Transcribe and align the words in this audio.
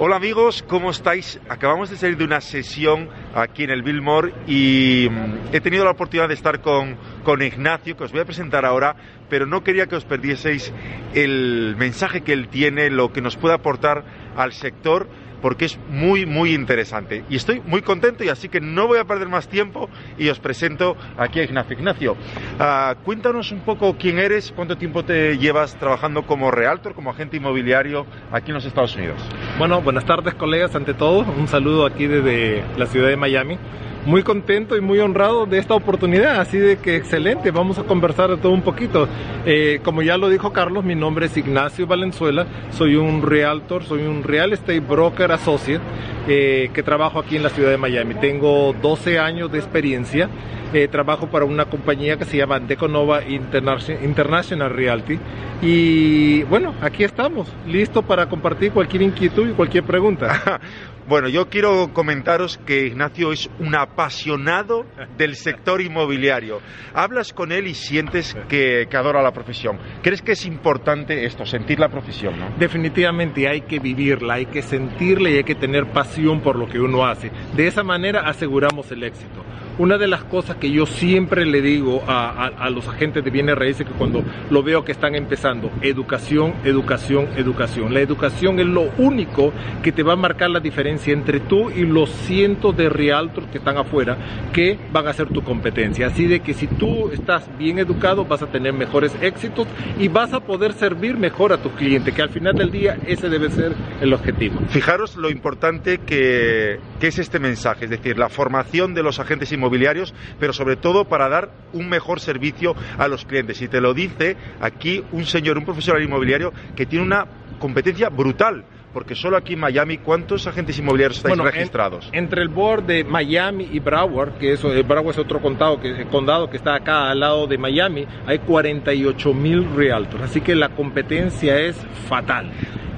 Hola 0.00 0.14
amigos, 0.14 0.64
¿cómo 0.68 0.92
estáis? 0.92 1.40
Acabamos 1.48 1.90
de 1.90 1.96
salir 1.96 2.16
de 2.16 2.22
una 2.22 2.40
sesión 2.40 3.08
aquí 3.34 3.64
en 3.64 3.70
el 3.70 3.82
Billmore 3.82 4.32
y 4.46 5.08
mm, 5.10 5.48
he 5.52 5.60
tenido 5.60 5.84
la 5.84 5.90
oportunidad 5.90 6.28
de 6.28 6.34
estar 6.34 6.60
con, 6.60 6.96
con 7.24 7.42
Ignacio, 7.42 7.96
que 7.96 8.04
os 8.04 8.12
voy 8.12 8.20
a 8.20 8.24
presentar 8.24 8.64
ahora, 8.64 8.94
pero 9.28 9.44
no 9.44 9.64
quería 9.64 9.86
que 9.86 9.96
os 9.96 10.04
perdieseis 10.04 10.72
el 11.14 11.74
mensaje 11.76 12.20
que 12.20 12.32
él 12.32 12.46
tiene, 12.46 12.90
lo 12.90 13.12
que 13.12 13.20
nos 13.20 13.36
puede 13.36 13.56
aportar 13.56 14.04
al 14.36 14.52
sector 14.52 15.08
porque 15.42 15.64
es 15.64 15.78
muy, 15.88 16.26
muy 16.26 16.54
interesante. 16.54 17.24
Y 17.28 17.36
estoy 17.36 17.60
muy 17.60 17.82
contento 17.82 18.22
y 18.22 18.28
así 18.28 18.48
que 18.48 18.60
no 18.60 18.86
voy 18.86 18.98
a 18.98 19.04
perder 19.04 19.28
más 19.28 19.48
tiempo 19.48 19.88
y 20.16 20.28
os 20.28 20.38
presento 20.38 20.96
aquí 21.16 21.40
a 21.40 21.44
Ignacio. 21.44 21.76
Ignacio, 21.76 22.12
uh, 22.12 22.94
cuéntanos 23.04 23.50
un 23.50 23.60
poco 23.60 23.96
quién 23.98 24.18
eres, 24.18 24.52
cuánto 24.54 24.76
tiempo 24.76 25.04
te 25.04 25.38
llevas 25.38 25.76
trabajando 25.76 26.24
como 26.24 26.50
realtor, 26.52 26.94
como 26.94 27.10
agente 27.10 27.36
inmobiliario 27.36 28.06
aquí 28.30 28.50
en 28.50 28.54
los 28.54 28.64
Estados 28.64 28.94
Unidos. 28.94 29.20
Bueno, 29.58 29.82
buenas 29.82 30.04
tardes 30.04 30.34
colegas, 30.34 30.76
ante 30.76 30.94
todo, 30.94 31.26
un 31.36 31.48
saludo 31.48 31.84
aquí 31.84 32.06
desde 32.06 32.62
la 32.76 32.86
ciudad 32.86 33.08
de 33.08 33.16
Miami. 33.16 33.58
Muy 34.06 34.22
contento 34.22 34.76
y 34.76 34.80
muy 34.80 35.00
honrado 35.00 35.46
de 35.46 35.58
esta 35.58 35.74
oportunidad, 35.74 36.40
así 36.40 36.58
de 36.58 36.76
que 36.76 36.94
excelente, 36.94 37.50
vamos 37.50 37.76
a 37.76 37.82
conversar 37.82 38.30
de 38.30 38.36
todo 38.36 38.52
un 38.52 38.62
poquito. 38.62 39.08
Eh, 39.44 39.80
como 39.82 40.02
ya 40.02 40.16
lo 40.16 40.28
dijo 40.28 40.52
Carlos, 40.52 40.84
mi 40.84 40.94
nombre 40.94 41.26
es 41.26 41.36
Ignacio 41.36 41.88
Valenzuela, 41.88 42.46
soy 42.70 42.94
un 42.94 43.20
realtor, 43.20 43.82
soy 43.82 44.02
un 44.02 44.22
real 44.22 44.52
estate 44.52 44.78
broker 44.78 45.32
associate 45.32 45.82
eh, 46.28 46.70
que 46.74 46.82
trabajo 46.82 47.18
aquí 47.18 47.36
en 47.36 47.42
la 47.42 47.48
ciudad 47.48 47.70
de 47.70 47.78
Miami. 47.78 48.14
Tengo 48.14 48.74
12 48.74 49.18
años 49.18 49.50
de 49.50 49.58
experiencia, 49.58 50.28
eh, 50.74 50.86
trabajo 50.86 51.28
para 51.28 51.46
una 51.46 51.64
compañía 51.64 52.18
que 52.18 52.26
se 52.26 52.36
llama 52.36 52.60
Deconova 52.60 53.22
International 53.24 54.70
Realty 54.70 55.18
y 55.60 56.42
bueno, 56.44 56.74
aquí 56.82 57.02
estamos, 57.02 57.52
listo 57.66 58.02
para 58.02 58.28
compartir 58.28 58.70
cualquier 58.70 59.02
inquietud 59.02 59.48
y 59.48 59.52
cualquier 59.52 59.84
pregunta. 59.84 60.60
Bueno, 61.08 61.30
yo 61.30 61.48
quiero 61.48 61.94
comentaros 61.94 62.58
que 62.58 62.84
Ignacio 62.84 63.32
es 63.32 63.48
un 63.58 63.74
apasionado 63.74 64.84
del 65.16 65.36
sector 65.36 65.80
inmobiliario. 65.80 66.60
Hablas 66.92 67.32
con 67.32 67.50
él 67.50 67.66
y 67.66 67.72
sientes 67.72 68.36
que, 68.46 68.86
adora 68.92 69.22
la 69.22 69.32
profesión. 69.32 69.78
¿Crees 70.02 70.20
que 70.20 70.32
es 70.32 70.44
importante 70.44 71.24
esto, 71.24 71.46
sentir 71.46 71.80
la 71.80 71.88
profesión? 71.88 72.38
¿no? 72.38 72.50
Definitivamente 72.58 73.48
hay 73.48 73.62
que 73.62 73.78
vivirla, 73.78 74.34
hay 74.34 74.44
que 74.46 74.60
sentirla 74.60 75.30
y 75.30 75.38
hay 75.38 75.44
que 75.44 75.54
tener 75.54 75.86
pasión 75.86 76.17
por 76.40 76.56
lo 76.56 76.68
que 76.68 76.80
uno 76.80 77.06
hace. 77.06 77.30
De 77.56 77.66
esa 77.66 77.82
manera 77.82 78.28
aseguramos 78.28 78.90
el 78.90 79.04
éxito. 79.04 79.44
Una 79.78 79.96
de 79.96 80.08
las 80.08 80.24
cosas 80.24 80.56
que 80.56 80.72
yo 80.72 80.86
siempre 80.86 81.46
le 81.46 81.62
digo 81.62 82.02
a, 82.08 82.68
los 82.70 82.88
agentes 82.88 83.22
de 83.22 83.30
bienes 83.30 83.56
raíces 83.56 83.86
que 83.86 83.92
cuando 83.92 84.24
lo 84.50 84.62
veo 84.64 84.84
que 84.84 84.90
están 84.90 85.14
empezando, 85.14 85.70
educación, 85.82 86.54
educación, 86.64 87.28
educación. 87.36 87.94
La 87.94 88.00
educación 88.00 88.58
es 88.58 88.66
lo 88.66 88.90
único 88.98 89.52
que 89.82 89.92
te 89.92 90.02
va 90.02 90.14
a 90.14 90.16
marcar 90.16 90.50
la 90.50 90.58
diferencia 90.58 91.12
entre 91.12 91.38
tú 91.38 91.70
y 91.70 91.84
los 91.84 92.10
cientos 92.10 92.76
de 92.76 92.88
realtors 92.88 93.46
que 93.48 93.58
están 93.58 93.78
afuera 93.78 94.16
que 94.52 94.76
van 94.92 95.06
a 95.06 95.12
ser 95.12 95.28
tu 95.28 95.42
competencia. 95.42 96.08
Así 96.08 96.26
de 96.26 96.40
que 96.40 96.54
si 96.54 96.66
tú 96.66 97.10
estás 97.12 97.48
bien 97.56 97.78
educado 97.78 98.24
vas 98.24 98.42
a 98.42 98.48
tener 98.48 98.72
mejores 98.72 99.14
éxitos 99.22 99.68
y 99.98 100.08
vas 100.08 100.32
a 100.32 100.40
poder 100.40 100.72
servir 100.72 101.16
mejor 101.16 101.52
a 101.52 101.58
tu 101.58 101.70
cliente, 101.70 102.12
que 102.12 102.22
al 102.22 102.30
final 102.30 102.56
del 102.56 102.72
día 102.72 102.98
ese 103.06 103.28
debe 103.28 103.48
ser 103.50 103.74
el 104.00 104.12
objetivo. 104.12 104.58
Fijaros 104.70 105.16
lo 105.16 105.30
importante 105.30 105.98
que, 105.98 106.80
que 107.00 107.08
es 107.08 107.18
este 107.18 107.38
mensaje, 107.38 107.84
es 107.84 107.90
decir, 107.90 108.18
la 108.18 108.28
formación 108.28 108.94
de 108.94 109.02
los 109.02 109.18
agentes 109.18 109.52
inmobiliarios 109.52 110.14
pero 110.38 110.52
sobre 110.52 110.76
todo 110.76 111.04
para 111.04 111.28
dar 111.28 111.50
un 111.72 111.88
mejor 111.88 112.20
servicio 112.20 112.74
a 112.98 113.08
los 113.08 113.24
clientes. 113.24 113.60
Y 113.62 113.68
te 113.68 113.80
lo 113.80 113.94
dice 113.94 114.36
aquí 114.60 115.04
un 115.12 115.24
señor, 115.24 115.58
un 115.58 115.64
profesional 115.64 116.02
inmobiliario 116.02 116.52
que 116.76 116.86
tiene 116.86 117.04
una 117.04 117.26
competencia 117.58 118.08
brutal 118.08 118.64
porque 118.92 119.14
solo 119.14 119.36
aquí 119.36 119.52
en 119.52 119.60
Miami, 119.60 119.98
¿cuántos 119.98 120.46
agentes 120.46 120.78
inmobiliarios 120.78 121.18
estáis 121.18 121.38
registrados? 121.38 122.08
entre 122.12 122.42
el 122.42 122.48
board 122.48 122.84
de 122.84 123.04
Miami 123.04 123.68
y 123.70 123.80
Broward, 123.80 124.38
que 124.38 124.54
eso, 124.54 124.72
eh, 124.74 124.82
Broward 124.82 125.10
es 125.10 125.18
otro 125.18 125.40
condado 125.40 125.80
que, 125.80 126.06
condado 126.06 126.48
que 126.48 126.56
está 126.56 126.74
acá 126.74 127.10
al 127.10 127.20
lado 127.20 127.46
de 127.46 127.58
Miami, 127.58 128.06
hay 128.26 128.38
48 128.40 129.34
mil 129.34 129.66
realtors, 129.76 130.24
así 130.24 130.40
que 130.40 130.54
la 130.54 130.70
competencia 130.70 131.60
es 131.60 131.76
fatal. 132.08 132.50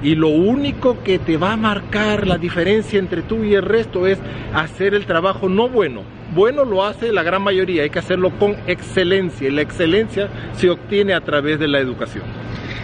Y 0.03 0.15
lo 0.15 0.29
único 0.29 1.03
que 1.03 1.19
te 1.19 1.37
va 1.37 1.53
a 1.53 1.57
marcar 1.57 2.25
la 2.25 2.37
diferencia 2.37 2.97
entre 2.97 3.21
tú 3.21 3.43
y 3.43 3.53
el 3.53 3.61
resto 3.61 4.07
es 4.07 4.19
hacer 4.53 4.93
el 4.93 5.05
trabajo 5.05 5.47
no 5.47 5.69
bueno. 5.69 6.03
Bueno 6.33 6.65
lo 6.65 6.83
hace 6.83 7.11
la 7.11 7.23
gran 7.23 7.43
mayoría, 7.43 7.83
hay 7.83 7.89
que 7.89 7.99
hacerlo 7.99 8.31
con 8.39 8.55
excelencia 8.67 9.47
y 9.47 9.51
la 9.51 9.61
excelencia 9.61 10.29
se 10.53 10.69
obtiene 10.69 11.13
a 11.13 11.21
través 11.21 11.59
de 11.59 11.67
la 11.67 11.79
educación. 11.79 12.23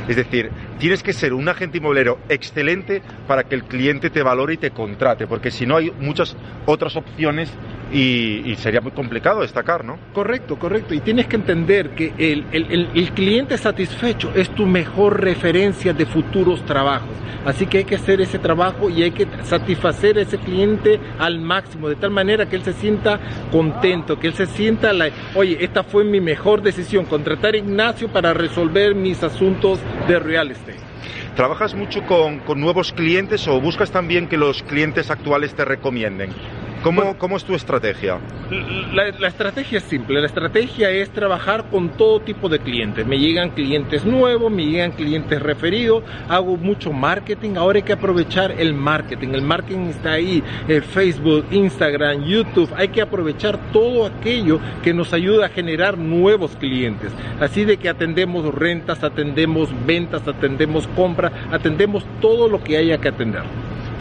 Es 0.07 0.15
decir, 0.15 0.51
tienes 0.79 1.03
que 1.03 1.11
ser 1.11 1.33
un 1.33 1.49
agente 1.49 1.79
inmobiliario 1.79 2.19
excelente 2.29 3.01
para 3.27 3.43
que 3.43 3.55
el 3.55 3.63
cliente 3.63 4.09
te 4.09 4.23
valore 4.23 4.53
y 4.53 4.57
te 4.57 4.71
contrate, 4.71 5.27
porque 5.27 5.51
si 5.51 5.65
no 5.65 5.75
hay 5.75 5.91
muchas 5.99 6.37
otras 6.65 6.95
opciones 6.95 7.51
y, 7.91 8.55
sería 8.57 8.81
muy 8.81 8.91
complicado 8.91 9.41
destacar, 9.41 9.85
¿no? 9.85 9.97
Correcto, 10.13 10.57
correcto. 10.57 10.93
Y 10.93 10.99
tienes 10.99 11.27
que 11.27 11.35
entender 11.35 11.91
que 11.91 12.13
el, 12.17 12.45
el, 12.51 13.11
cliente 13.11 13.57
satisfecho 13.57 14.31
es 14.35 14.49
tu 14.49 14.65
mejor 14.65 15.21
referencia 15.21 15.93
de 15.93 16.05
futuros 16.05 16.65
trabajos. 16.65 17.09
Así 17.45 17.65
que 17.65 17.79
hay 17.79 17.83
que 17.85 17.95
hacer 17.95 18.19
ese 18.19 18.39
trabajo 18.39 18.89
y 18.89 19.03
hay 19.03 19.11
que 19.11 19.27
satisfacer 19.43 20.17
a 20.17 20.21
ese 20.21 20.37
cliente 20.37 20.99
al 21.17 21.39
máximo, 21.39 21.87
de 21.87 21.95
tal 21.95 22.11
manera 22.11 22.49
que 22.49 22.57
él 22.57 22.63
se 22.63 22.73
sienta 22.73 23.19
contento, 23.51 24.19
que 24.19 24.27
él 24.27 24.33
se 24.33 24.47
sienta, 24.47 24.91
la, 24.91 25.09
oye, 25.35 25.57
esta 25.61 25.83
fue 25.83 26.03
mi 26.03 26.19
mejor 26.19 26.61
decisión, 26.61 27.05
contratar 27.05 27.53
a 27.53 27.57
Ignacio 27.57 28.09
para 28.09 28.33
resolver 28.33 28.95
mis 28.95 29.23
asuntos 29.23 29.79
de 30.07 30.19
real 30.19 30.51
estate. 30.51 30.79
¿Trabajas 31.35 31.75
mucho 31.75 32.03
con, 32.05 32.39
con, 32.39 32.59
nuevos 32.59 32.91
clientes 32.91 33.47
o 33.47 33.61
buscas 33.61 33.91
también 33.91 34.27
que 34.27 34.37
los 34.37 34.63
clientes 34.63 35.11
actuales 35.11 35.53
te 35.53 35.63
recomienden? 35.63 36.31
¿Cómo, 36.87 37.17
¿Cómo, 37.17 37.35
es 37.35 37.43
tu 37.43 37.53
estrategia? 37.53 38.17
La, 38.93 39.11
la, 39.19 39.27
estrategia 39.27 39.79
es 39.79 39.83
simple, 39.83 40.21
la 40.21 40.27
estrategia 40.27 40.89
es 40.89 41.09
trabajar 41.09 41.65
con 41.69 41.89
todo 41.89 42.21
tipo 42.21 42.47
de 42.47 42.59
clientes. 42.59 43.05
Me 43.05 43.19
llegan 43.19 43.49
clientes 43.49 44.05
nuevos, 44.05 44.49
me 44.49 44.65
llegan 44.65 44.93
clientes 44.93 45.41
referidos, 45.41 46.01
hago 46.29 46.55
mucho 46.55 46.93
marketing, 46.93 47.57
ahora 47.57 47.79
hay 47.79 47.83
que 47.83 47.91
aprovechar 47.91 48.53
el 48.53 48.73
marketing. 48.73 49.33
El 49.33 49.41
marketing 49.41 49.87
está 49.89 50.13
ahí, 50.13 50.41
el 50.69 50.81
Facebook, 50.81 51.45
Instagram, 51.51 52.23
YouTube, 52.23 52.71
hay 52.73 52.87
que 52.87 53.01
aprovechar 53.01 53.59
todo 53.73 54.05
aquello 54.05 54.61
que 54.81 54.93
nos 54.93 55.11
ayuda 55.11 55.47
a 55.47 55.49
generar 55.49 55.97
nuevos 55.97 56.55
clientes. 56.55 57.11
Así 57.41 57.65
de 57.65 57.75
que 57.75 57.89
atendemos 57.89 58.55
rentas, 58.55 59.03
atendemos 59.03 59.71
ventas, 59.85 60.25
atendemos 60.25 60.87
compras, 60.95 61.33
atendemos 61.51 62.05
todo 62.21 62.47
lo 62.47 62.63
que 62.63 62.77
haya 62.77 62.97
que 62.97 63.09
atender. 63.09 63.43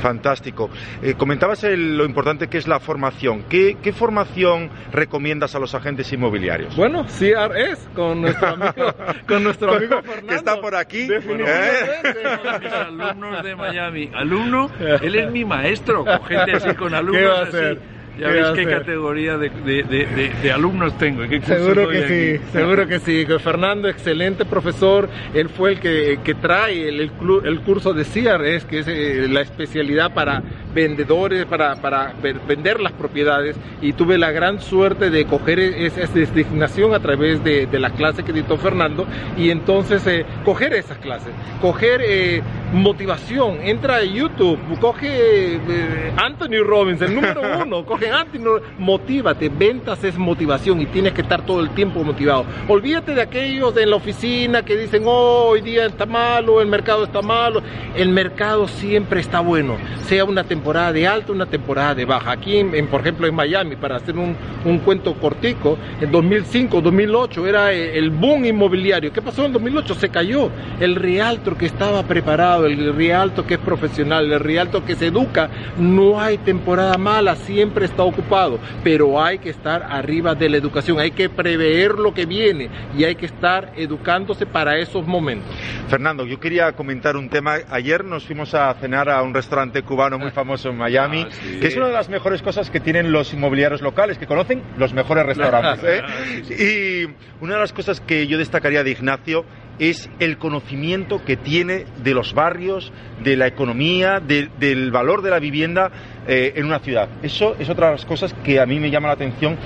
Fantástico. 0.00 0.70
Eh, 1.02 1.14
comentabas 1.14 1.62
lo 1.64 2.04
importante 2.04 2.48
que 2.48 2.58
es 2.58 2.68
la 2.68 2.80
formación. 2.80 3.44
¿Qué, 3.48 3.76
formación 3.96 4.70
recomiendas 4.92 5.54
a 5.54 5.58
los 5.58 5.74
agentes 5.74 6.12
inmobiliarios? 6.12 6.76
Bueno, 6.76 7.04
CRS, 7.04 7.88
con 7.94 8.22
nuestro 8.22 8.48
amigo, 8.48 8.94
con 9.26 9.42
nuestro 9.42 9.74
amigo 9.74 10.02
Fernando. 10.02 10.28
Que 10.28 10.34
está 10.34 10.60
por 10.60 10.76
aquí. 10.76 11.08
Mis 11.08 12.72
alumnos 12.72 13.42
de 13.42 13.56
Miami. 13.56 14.10
Alumno, 14.14 14.70
él 14.78 15.14
es 15.14 15.30
mi 15.30 15.44
maestro, 15.44 16.04
con 16.04 16.24
gente 16.24 16.52
así, 16.52 16.74
con 16.74 16.94
alumnos 16.94 17.22
¿Qué 17.22 17.26
va 17.26 17.38
a 17.38 17.42
hacer? 17.42 17.95
Ya 18.18 18.28
ves 18.28 18.46
qué 18.54 18.64
categoría 18.64 19.36
de, 19.36 20.52
alumnos 20.52 20.96
tengo. 20.98 21.22
seguro 21.44 21.88
que 21.88 22.38
sí, 22.38 22.44
seguro 22.52 22.86
que 22.86 22.98
sí. 22.98 23.26
Fernando, 23.38 23.88
excelente 23.88 24.44
profesor. 24.44 25.08
Él 25.34 25.48
fue 25.48 25.72
el 25.72 25.80
que, 25.80 26.18
que 26.24 26.34
trae 26.34 26.88
el, 26.88 27.00
el, 27.00 27.60
curso 27.60 27.92
de 27.92 28.04
CRS, 28.04 28.64
que 28.64 28.78
es 28.80 28.88
eh, 28.88 29.26
la 29.28 29.42
especialidad 29.42 30.14
para 30.14 30.42
vendedores, 30.74 31.44
para, 31.46 31.76
para 31.76 32.14
vender 32.46 32.80
las 32.80 32.92
propiedades. 32.92 33.56
Y 33.82 33.92
tuve 33.92 34.18
la 34.18 34.30
gran 34.30 34.60
suerte 34.60 35.10
de 35.10 35.26
coger 35.26 35.58
esa 35.58 36.06
designación 36.12 36.94
a 36.94 37.00
través 37.00 37.42
de, 37.44 37.68
la 37.76 37.90
clase 37.90 38.22
que 38.22 38.32
dictó 38.32 38.56
Fernando 38.56 39.06
y 39.36 39.50
entonces 39.50 40.06
eh, 40.06 40.24
coger 40.46 40.72
esas 40.72 40.96
clases, 40.96 41.28
coger 41.60 42.00
eh, 42.02 42.42
motivación. 42.76 43.58
Entra 43.62 43.96
a 43.96 44.04
YouTube, 44.04 44.58
coge 44.80 45.56
eh, 45.56 46.12
Anthony 46.16 46.62
Robbins, 46.64 47.00
el 47.02 47.14
número 47.14 47.40
uno, 47.64 47.84
coge 47.84 48.10
Anthony, 48.10 48.60
motívate. 48.78 49.48
Ventas 49.48 50.04
es 50.04 50.16
motivación 50.16 50.80
y 50.80 50.86
tienes 50.86 51.12
que 51.12 51.22
estar 51.22 51.44
todo 51.44 51.60
el 51.60 51.70
tiempo 51.70 52.04
motivado. 52.04 52.44
Olvídate 52.68 53.14
de 53.14 53.22
aquellos 53.22 53.74
de 53.74 53.86
la 53.86 53.96
oficina 53.96 54.62
que 54.62 54.76
dicen, 54.76 55.04
oh, 55.06 55.46
hoy 55.48 55.62
día 55.62 55.86
está 55.86 56.06
malo, 56.06 56.60
el 56.60 56.68
mercado 56.68 57.04
está 57.04 57.22
malo. 57.22 57.62
El 57.96 58.10
mercado 58.10 58.68
siempre 58.68 59.20
está 59.20 59.40
bueno, 59.40 59.76
sea 60.06 60.24
una 60.24 60.44
temporada 60.44 60.92
de 60.92 61.06
alta, 61.06 61.32
una 61.32 61.46
temporada 61.46 61.94
de 61.94 62.04
baja. 62.04 62.32
Aquí, 62.32 62.58
en, 62.58 62.86
por 62.88 63.00
ejemplo, 63.00 63.26
en 63.26 63.34
Miami, 63.34 63.76
para 63.76 63.96
hacer 63.96 64.16
un, 64.16 64.36
un 64.64 64.78
cuento 64.80 65.14
cortico, 65.14 65.78
en 66.00 66.12
2005, 66.12 66.80
2008 66.80 67.46
era 67.46 67.72
el 67.72 68.10
boom 68.10 68.44
inmobiliario. 68.44 69.12
¿Qué 69.12 69.22
pasó 69.22 69.44
en 69.46 69.52
2008? 69.52 69.94
Se 69.94 70.08
cayó. 70.10 70.50
El 70.78 70.96
realtor 70.96 71.56
que 71.56 71.66
estaba 71.66 72.02
preparado, 72.02 72.65
el 72.66 72.94
realtor 72.94 73.46
que 73.46 73.54
es 73.54 73.60
profesional, 73.60 74.32
el 74.32 74.40
realtor 74.40 74.84
que 74.84 74.96
se 74.96 75.06
educa, 75.06 75.48
no 75.78 76.20
hay 76.20 76.38
temporada 76.38 76.96
mala, 76.98 77.36
siempre 77.36 77.86
está 77.86 78.02
ocupado, 78.02 78.58
pero 78.82 79.22
hay 79.22 79.38
que 79.38 79.50
estar 79.50 79.82
arriba 79.82 80.34
de 80.34 80.48
la 80.48 80.56
educación, 80.56 80.98
hay 80.98 81.10
que 81.10 81.28
prever 81.28 81.92
lo 81.92 82.12
que 82.14 82.26
viene 82.26 82.68
y 82.96 83.04
hay 83.04 83.14
que 83.14 83.26
estar 83.26 83.72
educándose 83.76 84.46
para 84.46 84.78
esos 84.78 85.06
momentos. 85.06 85.54
Fernando, 85.88 86.26
yo 86.26 86.40
quería 86.40 86.72
comentar 86.72 87.16
un 87.16 87.28
tema. 87.28 87.56
Ayer 87.70 88.04
nos 88.04 88.26
fuimos 88.26 88.54
a 88.54 88.72
cenar 88.74 89.08
a 89.08 89.22
un 89.22 89.34
restaurante 89.34 89.82
cubano 89.82 90.18
muy 90.18 90.30
famoso 90.32 90.70
en 90.70 90.76
Miami, 90.76 91.26
ah, 91.28 91.60
que 91.60 91.66
es 91.66 91.76
una 91.76 91.86
de 91.86 91.92
las 91.92 92.08
mejores 92.08 92.42
cosas 92.42 92.70
que 92.70 92.80
tienen 92.80 93.12
los 93.12 93.32
inmobiliarios 93.32 93.82
locales, 93.82 94.18
que 94.18 94.26
conocen 94.26 94.62
los 94.78 94.92
mejores 94.92 95.26
restaurantes. 95.26 95.84
¿eh? 95.84 96.02
y 96.48 97.44
una 97.44 97.54
de 97.54 97.60
las 97.60 97.72
cosas 97.72 98.00
que 98.00 98.26
yo 98.26 98.38
destacaría 98.38 98.82
de 98.82 98.90
Ignacio 98.90 99.44
es 99.78 100.08
el 100.18 100.38
conocimiento 100.38 101.24
que 101.24 101.36
tiene 101.36 101.84
de 102.02 102.14
los 102.14 102.34
barrios, 102.34 102.92
de 103.22 103.36
la 103.36 103.46
economía, 103.46 104.20
del 104.20 104.90
valor 104.90 105.22
de 105.22 105.30
la 105.30 105.38
vivienda 105.38 105.90
eh, 106.26 106.52
en 106.56 106.66
una 106.66 106.78
ciudad. 106.78 107.08
Eso 107.22 107.56
es 107.58 107.68
otra 107.68 107.86
de 107.86 107.92
las 107.92 108.04
cosas 108.04 108.34
que 108.44 108.60
a 108.60 108.66
mí 108.66 108.80
me 108.80 108.90
llama 108.90 109.08
la 109.08 109.14
atención 109.14 109.56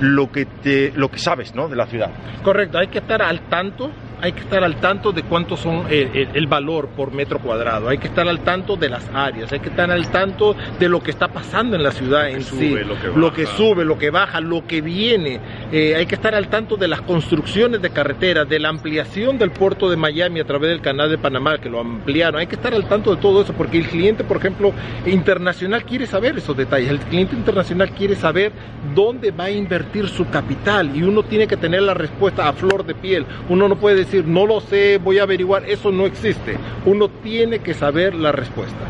lo 0.00 0.30
que, 0.30 0.46
te, 0.46 0.92
lo 0.94 1.10
que 1.10 1.18
sabes 1.18 1.54
¿no? 1.54 1.68
de 1.68 1.76
la 1.76 1.86
ciudad. 1.86 2.10
Correcto, 2.42 2.78
hay 2.78 2.88
que 2.88 2.98
estar 2.98 3.22
al 3.22 3.48
tanto 3.48 3.90
hay 4.20 4.32
que 4.32 4.40
estar 4.40 4.64
al 4.64 4.76
tanto 4.76 5.12
de 5.12 5.22
cuánto 5.22 5.56
son 5.56 5.86
eh, 5.90 6.28
el, 6.34 6.46
valor 6.46 6.88
por 6.88 7.12
metro 7.12 7.38
cuadrado, 7.38 7.88
hay 7.88 7.98
que 7.98 8.08
estar 8.08 8.26
al 8.28 8.40
tanto 8.40 8.76
de 8.76 8.88
las 8.88 9.08
áreas, 9.14 9.52
hay 9.52 9.60
que 9.60 9.68
estar 9.68 9.90
al 9.90 10.10
tanto 10.10 10.56
de 10.78 10.88
lo 10.88 11.02
que 11.02 11.10
está 11.10 11.28
pasando 11.28 11.76
en 11.76 11.82
la 11.82 11.92
ciudad 11.92 12.28
en 12.28 12.42
sí, 12.42 12.74
lo 13.14 13.32
que, 13.32 13.46
sube, 13.46 13.84
lo 13.84 13.98
que 13.98 14.10
baja, 14.10 14.40
lo 14.40 14.66
que 14.66 14.80
viene, 14.80 15.40
eh, 15.70 15.94
hay 15.96 16.06
que 16.06 16.14
estar 16.14 16.34
al 16.34 16.48
tanto 16.48 16.76
de 16.76 16.88
las 16.88 17.02
construcciones 17.02 17.82
de 17.82 17.90
carreteras, 17.90 18.48
de 18.48 18.58
la 18.58 18.70
ampliación 18.70 19.38
del 19.38 19.50
puerto 19.50 19.90
de 19.90 19.96
Miami 19.96 20.40
a 20.40 20.44
través 20.44 20.70
del 20.70 20.80
canal 20.80 21.10
de 21.10 21.18
Panamá, 21.18 21.58
que 21.58 21.68
lo 21.68 21.80
ampliaron, 21.80 22.40
hay 22.40 22.46
que 22.46 22.56
estar 22.56 22.74
al 22.74 22.88
tanto 22.88 23.14
de 23.14 23.20
todo 23.20 23.42
eso, 23.42 23.52
porque 23.52 23.78
el 23.78 23.88
cliente, 23.88 24.24
por 24.24 24.38
ejemplo, 24.38 24.72
internacional 25.06 25.84
quiere 25.84 26.06
saber 26.06 26.38
esos 26.38 26.56
detalles, 26.56 26.90
el 26.90 27.00
cliente 27.00 27.36
internacional 27.36 27.90
quiere 27.90 28.16
saber 28.16 28.52
dónde 28.94 29.30
va 29.30 29.44
a 29.44 29.50
invertir 29.50 30.08
su 30.08 30.28
capital 30.28 30.96
y 30.96 31.02
uno 31.02 31.22
tiene 31.22 31.46
que 31.46 31.56
tener 31.56 31.82
la 31.82 31.94
respuesta 31.94 32.48
a 32.48 32.52
flor 32.52 32.84
de 32.84 32.94
piel, 32.94 33.26
uno 33.48 33.68
no 33.68 33.76
puede 33.76 33.96
decir, 33.96 34.07
no 34.24 34.46
lo 34.46 34.60
sé, 34.60 34.98
voy 34.98 35.18
a 35.18 35.22
averiguar, 35.22 35.64
eso 35.68 35.90
no 35.90 36.06
existe. 36.06 36.56
Uno 36.84 37.08
tiene 37.08 37.60
que 37.60 37.74
saber 37.74 38.14
la 38.14 38.32
respuesta. 38.32 38.86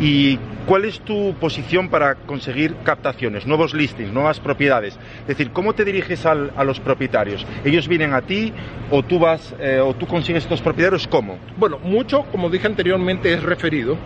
¿Y 0.00 0.38
cuál 0.66 0.84
es 0.84 1.00
tu 1.00 1.34
posición 1.34 1.88
para 1.88 2.14
conseguir 2.14 2.74
captaciones, 2.84 3.46
nuevos 3.46 3.74
listings, 3.74 4.12
nuevas 4.12 4.40
propiedades? 4.40 4.98
Es 5.22 5.26
decir, 5.26 5.50
¿cómo 5.50 5.74
te 5.74 5.84
diriges 5.84 6.24
a 6.26 6.34
los 6.34 6.80
propietarios? 6.80 7.46
¿Ellos 7.64 7.88
vienen 7.88 8.14
a 8.14 8.22
ti 8.22 8.52
o 8.90 9.02
tú 9.02 9.18
vas 9.18 9.54
eh, 9.60 9.80
o 9.80 9.94
tú 9.94 10.06
consigues 10.06 10.44
estos 10.44 10.62
propietarios? 10.62 11.06
¿Cómo? 11.06 11.38
Bueno, 11.56 11.78
mucho, 11.82 12.22
como 12.32 12.48
dije 12.48 12.66
anteriormente, 12.66 13.32
es 13.32 13.42
referido. 13.42 13.98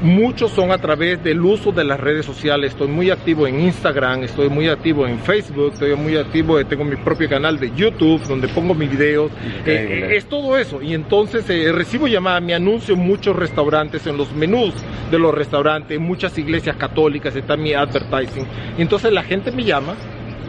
Muchos 0.00 0.52
son 0.52 0.70
a 0.70 0.78
través 0.78 1.24
del 1.24 1.40
uso 1.40 1.72
de 1.72 1.82
las 1.82 1.98
redes 1.98 2.24
sociales. 2.24 2.70
Estoy 2.70 2.86
muy 2.86 3.10
activo 3.10 3.48
en 3.48 3.60
Instagram, 3.60 4.22
estoy 4.22 4.48
muy 4.48 4.68
activo 4.68 5.08
en 5.08 5.18
Facebook, 5.18 5.72
estoy 5.72 5.96
muy 5.96 6.16
activo, 6.16 6.64
tengo 6.64 6.84
mi 6.84 6.94
propio 6.94 7.28
canal 7.28 7.58
de 7.58 7.72
YouTube 7.74 8.22
donde 8.28 8.46
pongo 8.46 8.74
mis 8.74 8.88
videos. 8.88 9.32
Eh, 9.66 10.08
eh, 10.10 10.16
es 10.16 10.26
todo 10.26 10.56
eso. 10.56 10.80
Y 10.80 10.94
entonces 10.94 11.50
eh, 11.50 11.72
recibo 11.72 12.06
llamadas, 12.06 12.42
me 12.42 12.54
anuncio 12.54 12.94
en 12.94 13.00
muchos 13.00 13.34
restaurantes, 13.34 14.06
en 14.06 14.16
los 14.16 14.32
menús 14.32 14.72
de 15.10 15.18
los 15.18 15.34
restaurantes, 15.34 15.96
en 15.96 16.04
muchas 16.04 16.38
iglesias 16.38 16.76
católicas, 16.76 17.34
está 17.34 17.56
mi 17.56 17.74
advertising. 17.74 18.46
Y 18.78 18.82
entonces 18.82 19.12
la 19.12 19.24
gente 19.24 19.50
me 19.50 19.64
llama 19.64 19.96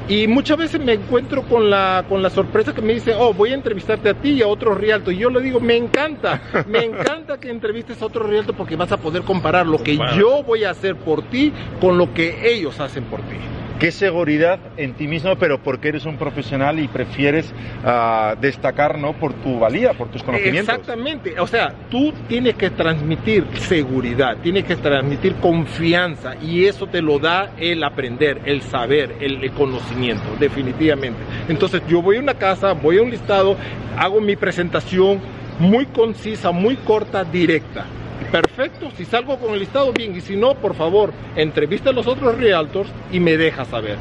y 0.09 0.27
muchas 0.27 0.57
veces 0.57 0.81
me 0.83 0.93
encuentro 0.93 1.43
con 1.43 1.69
la, 1.69 2.03
con 2.09 2.23
la 2.23 2.31
sorpresa 2.31 2.73
que 2.73 2.81
me 2.81 2.95
dice, 2.95 3.13
oh, 3.15 3.31
voy 3.31 3.51
a 3.51 3.53
entrevistarte 3.53 4.09
a 4.09 4.15
ti 4.15 4.31
y 4.31 4.41
a 4.41 4.47
otro 4.47 4.73
rialto. 4.73 5.11
Y 5.11 5.17
yo 5.17 5.29
le 5.29 5.39
digo, 5.39 5.59
me 5.59 5.77
encanta, 5.77 6.41
me 6.67 6.79
encanta 6.83 7.39
que 7.39 7.51
entrevistes 7.51 8.01
a 8.01 8.07
otro 8.07 8.25
rialto 8.25 8.53
porque 8.53 8.75
vas 8.75 8.91
a 8.91 8.97
poder 8.97 9.21
comparar 9.21 9.67
lo 9.67 9.77
que 9.83 9.97
yo 10.17 10.41
voy 10.41 10.63
a 10.63 10.71
hacer 10.71 10.95
por 10.95 11.21
ti 11.29 11.53
con 11.79 11.99
lo 11.99 12.11
que 12.13 12.51
ellos 12.51 12.79
hacen 12.79 13.03
por 13.03 13.21
ti 13.21 13.35
qué 13.79 13.91
seguridad 13.91 14.59
en 14.77 14.93
ti 14.93 15.07
mismo, 15.07 15.35
pero 15.37 15.57
porque 15.57 15.87
eres 15.87 16.05
un 16.05 16.17
profesional 16.17 16.79
y 16.79 16.87
prefieres 16.87 17.51
ah, 17.85 18.35
destacar 18.39 18.99
¿no? 18.99 19.13
por 19.13 19.33
tu 19.33 19.57
valía, 19.57 19.93
por 19.93 20.09
tus 20.09 20.21
conocimientos. 20.21 20.75
Exactamente, 20.75 21.39
o 21.39 21.47
sea, 21.47 21.73
tú 21.89 22.13
tienes 22.27 22.55
que 22.55 22.69
transmitir 22.69 23.45
seguridad, 23.57 24.37
tienes 24.43 24.65
que 24.65 24.75
transmitir 24.75 25.35
confianza 25.35 26.35
y 26.35 26.65
eso 26.65 26.87
te 26.87 27.01
lo 27.01 27.19
da 27.19 27.51
el 27.57 27.83
aprender, 27.83 28.41
el 28.45 28.61
saber, 28.61 29.15
el, 29.21 29.39
conocimiento, 29.51 30.23
definitivamente. 30.39 31.19
Entonces 31.47 31.81
yo 31.87 32.01
voy 32.01 32.17
a 32.17 32.19
una 32.19 32.33
casa, 32.33 32.73
voy 32.73 32.99
a 32.99 33.01
un 33.01 33.09
listado, 33.09 33.55
hago 33.97 34.19
mi 34.19 34.35
presentación 34.35 35.19
muy 35.57 35.85
concisa, 35.87 36.51
muy 36.51 36.75
corta, 36.75 37.23
directa 37.23 37.85
perfecto, 38.31 38.91
si 38.95 39.05
salgo 39.05 39.37
con 39.37 39.53
el 39.53 39.59
listado, 39.59 39.91
bien, 39.93 40.15
y 40.15 40.21
si 40.21 40.35
no, 40.35 40.55
por 40.55 40.75
favor, 40.75 41.13
entrevista 41.35 41.89
a 41.89 41.93
los 41.93 42.07
otros 42.07 42.37
realtors 42.37 42.89
y 43.11 43.19
me 43.19 43.37
deja 43.37 43.65
saber. 43.65 43.97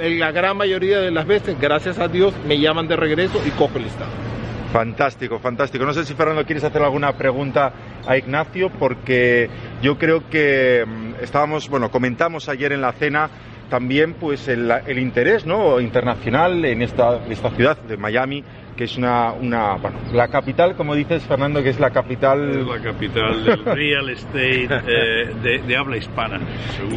La 0.00 0.32
gran 0.32 0.56
mayoría 0.56 1.00
de 1.00 1.10
las 1.10 1.26
veces, 1.26 1.58
gracias 1.60 1.98
a 1.98 2.08
Dios, 2.08 2.34
me 2.46 2.58
llaman 2.58 2.88
de 2.88 2.96
regreso 2.96 3.40
y 3.46 3.50
cojo 3.50 3.78
el 3.78 3.84
listado. 3.84 4.10
Fantástico, 4.72 5.38
fantástico. 5.38 5.84
No 5.84 5.92
sé 5.92 6.04
si 6.04 6.14
Fernando 6.14 6.46
quieres 6.46 6.64
hacer 6.64 6.82
alguna 6.82 7.12
pregunta 7.12 7.72
a 8.06 8.16
Ignacio, 8.16 8.70
porque 8.70 9.50
yo 9.82 9.98
creo 9.98 10.28
que 10.30 10.84
mm, 10.86 11.22
estábamos, 11.22 11.68
bueno, 11.68 11.90
comentamos 11.90 12.48
ayer 12.48 12.72
en 12.72 12.80
la 12.80 12.92
cena 12.92 13.28
también 13.72 14.12
pues 14.12 14.48
el, 14.48 14.70
el 14.86 14.98
interés 14.98 15.46
¿no? 15.46 15.80
internacional 15.80 16.62
en 16.66 16.82
esta, 16.82 17.24
esta 17.30 17.48
ciudad 17.52 17.78
de 17.78 17.96
Miami 17.96 18.44
que 18.76 18.84
es 18.84 18.98
una, 18.98 19.32
una 19.32 19.76
bueno, 19.76 19.96
la 20.12 20.28
capital, 20.28 20.76
como 20.76 20.94
dices 20.94 21.22
Fernando, 21.22 21.62
que 21.62 21.70
es 21.70 21.80
la 21.80 21.88
capital... 21.88 22.50
Es 22.50 22.66
la 22.66 22.82
capital 22.82 23.42
del 23.42 23.64
real 23.64 24.10
estate 24.10 24.68
eh, 24.86 25.60
de, 25.66 25.76
habla 25.76 25.96
hispana. 25.96 26.38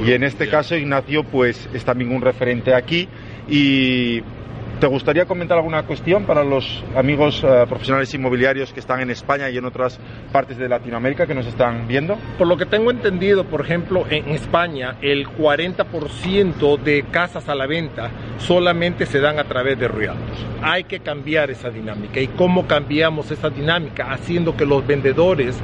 Y 0.05 0.11
en 0.11 0.23
este 0.23 0.49
caso 0.49 0.75
Ignacio 0.75 1.23
pues 1.23 1.69
es 1.73 1.85
también 1.85 2.13
un 2.13 2.21
referente 2.21 2.73
aquí 2.73 3.07
y 3.47 4.21
¿Te 4.79 4.87
gustaría 4.87 5.23
comentar 5.23 5.57
alguna 5.57 5.83
cuestión 5.83 6.25
para 6.25 6.43
los 6.43 6.83
amigos 6.97 7.41
eh, 7.45 7.65
profesionales 7.69 8.13
inmobiliarios 8.13 8.73
que 8.73 8.81
están 8.81 8.99
en 8.99 9.09
España 9.09 9.49
y 9.49 9.57
en 9.57 9.63
otras 9.63 9.97
partes 10.33 10.57
de 10.57 10.67
Latinoamérica 10.67 11.25
que 11.25 11.33
nos 11.33 11.47
están 11.47 11.87
viendo? 11.87 12.17
Por 12.37 12.45
lo 12.47 12.57
que 12.57 12.65
tengo 12.65 12.91
entendido, 12.91 13.45
por 13.45 13.61
ejemplo, 13.61 14.05
en 14.09 14.27
España 14.27 14.97
el 15.01 15.29
40% 15.29 16.77
de 16.77 17.05
casas 17.09 17.47
a 17.47 17.55
la 17.55 17.67
venta 17.67 18.11
solamente 18.37 19.05
se 19.05 19.21
dan 19.21 19.39
a 19.39 19.45
través 19.45 19.79
de 19.79 19.87
realtors. 19.87 20.45
Hay 20.61 20.83
que 20.83 20.99
cambiar 20.99 21.49
esa 21.51 21.69
dinámica. 21.69 22.19
¿Y 22.19 22.27
cómo 22.27 22.67
cambiamos 22.67 23.31
esa 23.31 23.49
dinámica? 23.49 24.11
Haciendo 24.11 24.57
que 24.57 24.65
los 24.65 24.85
vendedores 24.85 25.57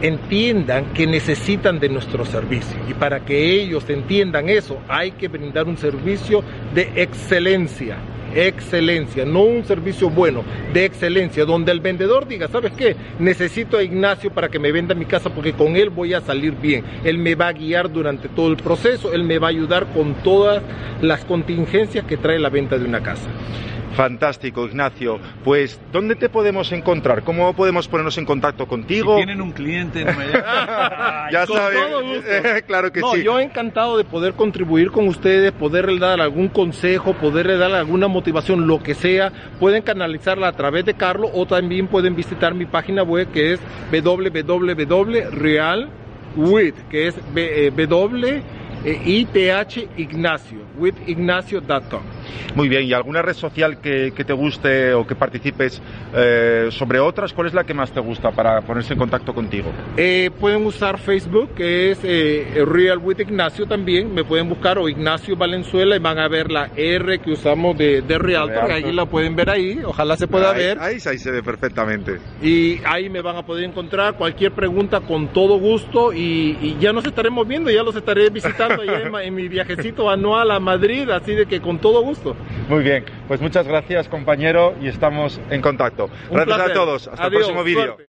entiendan 0.00 0.86
que 0.94 1.06
necesitan 1.06 1.78
de 1.80 1.90
nuestro 1.90 2.24
servicio. 2.24 2.78
Y 2.88 2.94
para 2.94 3.20
que 3.20 3.60
ellos 3.60 3.88
entiendan 3.90 4.48
eso, 4.48 4.78
hay 4.88 5.10
que 5.12 5.28
brindar 5.28 5.66
un 5.66 5.76
servicio 5.76 6.42
de 6.74 6.90
excelencia 6.96 7.98
excelencia, 8.34 9.24
no 9.24 9.42
un 9.42 9.64
servicio 9.64 10.10
bueno, 10.10 10.42
de 10.72 10.84
excelencia, 10.84 11.44
donde 11.44 11.72
el 11.72 11.80
vendedor 11.80 12.26
diga, 12.26 12.48
¿sabes 12.48 12.72
qué? 12.72 12.96
Necesito 13.18 13.78
a 13.78 13.82
Ignacio 13.82 14.30
para 14.30 14.48
que 14.48 14.58
me 14.58 14.72
venda 14.72 14.94
mi 14.94 15.04
casa 15.04 15.30
porque 15.30 15.52
con 15.52 15.76
él 15.76 15.90
voy 15.90 16.14
a 16.14 16.20
salir 16.20 16.52
bien. 16.52 16.84
Él 17.04 17.18
me 17.18 17.34
va 17.34 17.48
a 17.48 17.52
guiar 17.52 17.92
durante 17.92 18.28
todo 18.28 18.48
el 18.48 18.56
proceso, 18.56 19.12
él 19.12 19.24
me 19.24 19.38
va 19.38 19.48
a 19.48 19.50
ayudar 19.50 19.86
con 19.92 20.14
todas 20.22 20.62
las 21.00 21.24
contingencias 21.24 22.04
que 22.04 22.16
trae 22.16 22.38
la 22.38 22.50
venta 22.50 22.78
de 22.78 22.84
una 22.84 23.02
casa. 23.02 23.28
Fantástico, 23.94 24.66
Ignacio. 24.66 25.18
Pues, 25.44 25.80
¿dónde 25.92 26.16
te 26.16 26.28
podemos 26.28 26.72
encontrar? 26.72 27.22
¿Cómo 27.22 27.54
podemos 27.54 27.86
ponernos 27.88 28.18
en 28.18 28.24
contacto 28.24 28.66
contigo? 28.66 29.16
tienen 29.16 29.40
un 29.40 29.52
cliente 29.52 30.04
ya 31.32 31.46
sabes. 31.46 32.64
claro 32.66 32.92
que 32.92 33.00
no, 33.00 33.12
sí. 33.12 33.22
Yo 33.22 33.38
encantado 33.38 33.96
de 33.96 34.04
poder 34.04 34.34
contribuir 34.34 34.90
con 34.90 35.06
ustedes, 35.08 35.52
poderle 35.52 35.98
dar 35.98 36.20
algún 36.20 36.48
consejo, 36.48 37.14
poderle 37.14 37.56
dar 37.56 37.72
alguna 37.72 38.08
motivación, 38.08 38.66
lo 38.66 38.82
que 38.82 38.94
sea. 38.94 39.32
Pueden 39.60 39.82
canalizarla 39.82 40.48
a 40.48 40.52
través 40.52 40.84
de 40.84 40.94
Carlos 40.94 41.30
o 41.32 41.46
también 41.46 41.86
pueden 41.86 42.16
visitar 42.16 42.54
mi 42.54 42.66
página 42.66 43.02
web 43.02 43.30
que 43.32 43.52
es 43.54 43.60
www.realwith, 43.92 44.88
que 46.90 47.06
es 47.08 47.14
w 47.34 48.42
i 48.84 49.24
t 49.24 49.50
h 49.50 49.88
ignacio, 49.96 50.58
withignacio.com. 50.78 52.02
Muy 52.54 52.68
bien, 52.68 52.84
¿y 52.84 52.92
alguna 52.92 53.22
red 53.22 53.34
social 53.34 53.80
que, 53.80 54.12
te 54.24 54.32
guste 54.32 54.94
o 54.94 55.06
que 55.06 55.14
participes 55.14 55.82
eh, 56.14 56.68
sobre 56.70 56.98
otras? 56.98 57.32
¿Cuál 57.32 57.48
es 57.48 57.54
la 57.54 57.64
que 57.64 57.74
más 57.74 57.92
te 57.92 58.00
gusta 58.00 58.30
para 58.30 58.60
ponerse 58.62 58.94
en 58.94 58.98
contacto 58.98 59.34
contigo? 59.34 59.70
Eh, 59.96 60.30
pueden 60.38 60.64
usar 60.64 60.98
Facebook, 60.98 61.54
que 61.54 61.90
es 61.90 62.00
eh, 62.02 62.64
Real 62.66 62.98
with 62.98 63.20
Ignacio 63.20 63.66
también. 63.66 64.14
Me 64.14 64.24
pueden 64.24 64.48
buscar 64.48 64.78
o 64.78 64.88
Ignacio 64.88 65.36
Valenzuela 65.36 65.96
y 65.96 65.98
van 65.98 66.18
a 66.18 66.28
ver 66.28 66.50
la 66.50 66.70
R 66.76 67.18
que 67.18 67.32
usamos 67.32 67.76
de, 67.76 68.02
de 68.02 68.18
Realtor. 68.18 68.70
Ahí 68.70 68.92
la 68.92 69.06
pueden 69.06 69.36
ver 69.36 69.50
ahí. 69.50 69.80
Ojalá 69.84 70.16
se 70.16 70.26
pueda 70.26 70.52
ver. 70.52 70.78
Ahí, 70.80 70.98
ahí 71.06 71.18
se 71.18 71.30
ve 71.30 71.42
perfectamente. 71.42 72.18
Y 72.42 72.80
ahí 72.84 73.10
me 73.10 73.20
van 73.20 73.36
a 73.36 73.44
poder 73.44 73.64
encontrar 73.64 74.14
cualquier 74.14 74.52
pregunta 74.52 75.00
con 75.00 75.28
todo 75.28 75.58
gusto 75.58 76.12
y, 76.12 76.76
ya 76.80 76.92
nos 76.92 77.04
estaremos 77.04 77.46
viendo, 77.46 77.70
ya 77.70 77.82
los 77.82 77.96
estaré 77.96 78.30
visitando 78.30 78.82
allá 78.82 79.02
en, 79.22 79.34
mi 79.34 79.48
viajecito 79.48 80.10
anual 80.10 80.50
a 80.50 80.60
Madrid, 80.60 81.08
así 81.10 81.34
de 81.34 81.46
que 81.46 81.60
con 81.60 81.78
todo 81.78 82.02
gusto. 82.02 82.13
Muy 82.68 82.82
bien, 82.82 83.04
pues 83.28 83.40
muchas 83.40 83.66
gracias 83.66 84.08
compañero 84.08 84.74
y 84.80 84.88
estamos 84.88 85.40
en 85.50 85.60
contacto. 85.60 86.08
gracias 86.30 86.60
a 86.60 86.72
todos, 86.72 87.08
hasta 87.08 87.26
el 87.26 87.32
próximo 87.32 87.64
vídeo. 87.64 87.96